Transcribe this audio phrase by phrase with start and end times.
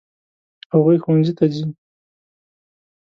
[0.73, 1.65] هغوی ښوونځي ته ځي.